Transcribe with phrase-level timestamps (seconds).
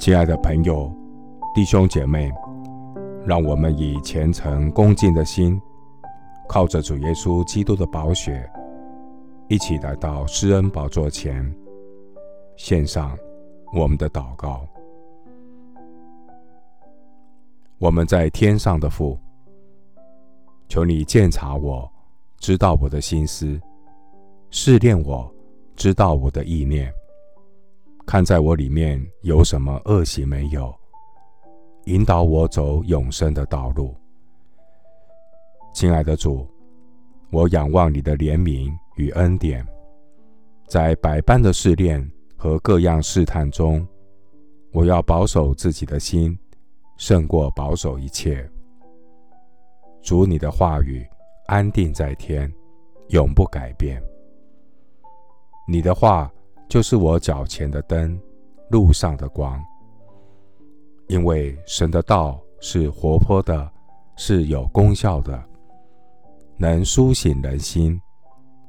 [0.00, 0.90] 亲爱的朋友、
[1.54, 2.32] 弟兄姐妹，
[3.26, 5.60] 让我们以虔诚恭敬的心，
[6.48, 8.50] 靠着主耶稣基督的宝血，
[9.46, 11.54] 一起来到施恩宝座前，
[12.56, 13.14] 献上
[13.74, 14.66] 我们的祷告。
[17.76, 19.18] 我们在天上的父，
[20.66, 21.86] 求你鉴察我，
[22.38, 23.60] 知道我的心思，
[24.48, 25.30] 试炼我，
[25.76, 26.90] 知道我的意念。
[28.10, 30.74] 看在我里面有什么恶行没有，
[31.84, 33.94] 引导我走永生的道路。
[35.72, 36.44] 亲爱的主，
[37.30, 39.64] 我仰望你的怜悯与恩典，
[40.66, 42.04] 在百般的试炼
[42.36, 43.86] 和各样试探中，
[44.72, 46.36] 我要保守自己的心，
[46.96, 48.44] 胜过保守一切。
[50.02, 51.06] 主，你的话语
[51.46, 52.52] 安定在天，
[53.10, 54.02] 永不改变。
[55.68, 56.28] 你的话。
[56.70, 58.16] 就是我脚前的灯，
[58.70, 59.60] 路上的光。
[61.08, 63.68] 因为神的道是活泼的，
[64.16, 65.42] 是有功效的，
[66.56, 68.00] 能苏醒人心，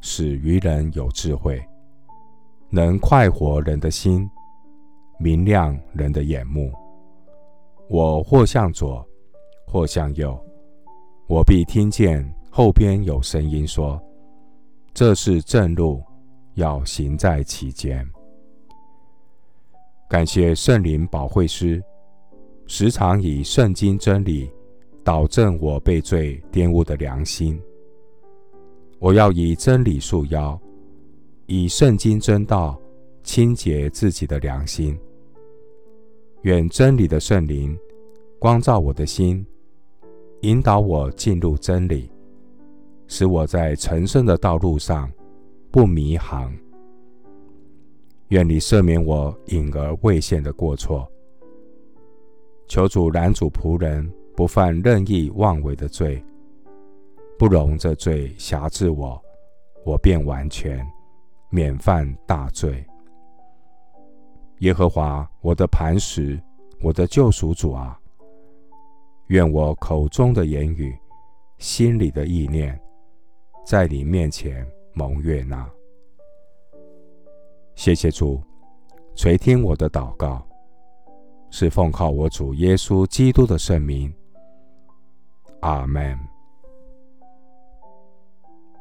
[0.00, 1.62] 使愚人有智慧，
[2.70, 4.26] 能快活人的心，
[5.18, 6.72] 明亮人的眼目。
[7.90, 9.06] 我或向左，
[9.66, 10.42] 或向右，
[11.28, 14.00] 我必听见后边有声音说
[14.94, 16.02] ：“这是正路。”
[16.54, 18.06] 要行在其间。
[20.08, 21.82] 感谢圣灵保惠师，
[22.66, 24.50] 时常以圣经真理
[25.02, 27.60] 导正我被罪玷污的良心。
[28.98, 30.60] 我要以真理束腰，
[31.46, 32.78] 以圣经真道
[33.22, 34.98] 清洁自己的良心。
[36.42, 37.76] 愿真理的圣灵
[38.38, 39.46] 光照我的心，
[40.42, 42.10] 引导我进入真理，
[43.06, 45.10] 使我在成圣的道路上。
[45.72, 46.54] 不迷航。
[48.28, 51.10] 愿你赦免我隐而未现的过错。
[52.68, 56.22] 求主拦阻仆人不犯任意妄为的罪，
[57.38, 59.20] 不容这罪辖制我，
[59.82, 60.86] 我便完全
[61.48, 62.84] 免犯大罪。
[64.58, 66.38] 耶和华我的磐石，
[66.82, 67.98] 我的救赎主啊，
[69.28, 70.94] 愿我口中的言语，
[71.56, 72.78] 心里的意念，
[73.66, 74.66] 在你面前。
[74.94, 75.68] 蒙悦纳，
[77.74, 78.42] 谢谢主
[79.14, 80.46] 垂听我的祷告，
[81.50, 84.12] 是奉靠我主耶稣基督的圣名。
[85.60, 86.18] 阿门。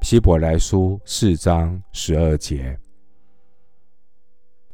[0.01, 2.77] 希伯来书四章十二节：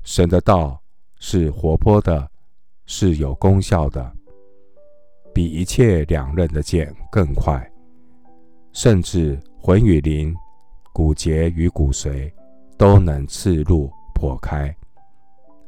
[0.01, 0.81] 神的道
[1.19, 2.27] 是活泼的，
[2.85, 4.11] 是有功效的，
[5.33, 7.71] 比一切两刃的剑更快，
[8.71, 10.35] 甚至魂与灵。
[10.97, 12.33] 骨节与骨髓
[12.75, 14.75] 都能刺入破开，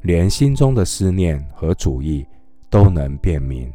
[0.00, 2.26] 连心中的思念和主意
[2.68, 3.72] 都能辨明。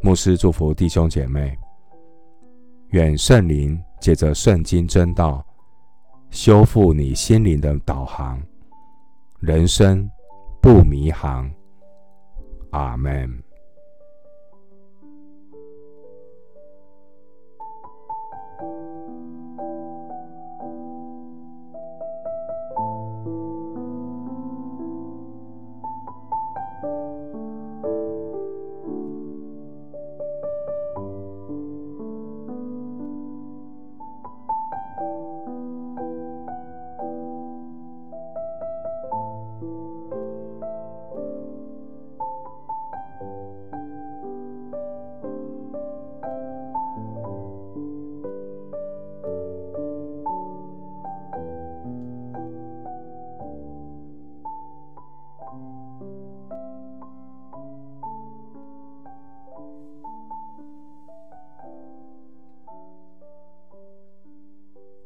[0.00, 1.54] 牧师祝福弟兄姐妹，
[2.92, 5.44] 愿圣灵借着圣经真道
[6.30, 8.42] 修复你心灵的导航，
[9.38, 10.10] 人生
[10.62, 11.52] 不迷航。
[12.70, 13.49] 阿门。